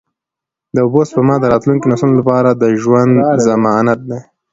د 0.75 0.77
اوبو 0.85 1.01
سپما 1.09 1.35
د 1.39 1.45
راتلونکو 1.53 1.89
نسلونو 1.91 2.19
لپاره 2.21 2.49
د 2.61 2.63
ژوند 2.83 3.13
ضمانت 3.47 3.99
دی. 4.09 4.19